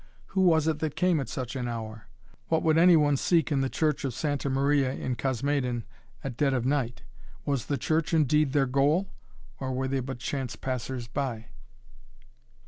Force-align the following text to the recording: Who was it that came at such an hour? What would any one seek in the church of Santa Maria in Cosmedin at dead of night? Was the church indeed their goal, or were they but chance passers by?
Who 0.29 0.41
was 0.41 0.67
it 0.67 0.79
that 0.79 0.95
came 0.95 1.19
at 1.19 1.29
such 1.29 1.55
an 1.55 1.67
hour? 1.67 2.07
What 2.47 2.63
would 2.63 2.75
any 2.79 2.95
one 2.97 3.17
seek 3.17 3.51
in 3.51 3.61
the 3.61 3.69
church 3.69 4.03
of 4.03 4.15
Santa 4.15 4.49
Maria 4.49 4.91
in 4.91 5.15
Cosmedin 5.15 5.83
at 6.23 6.37
dead 6.37 6.55
of 6.55 6.65
night? 6.65 7.03
Was 7.45 7.67
the 7.67 7.77
church 7.77 8.11
indeed 8.11 8.51
their 8.53 8.65
goal, 8.65 9.11
or 9.59 9.73
were 9.73 9.87
they 9.87 9.99
but 9.99 10.17
chance 10.17 10.55
passers 10.55 11.07
by? 11.07 11.49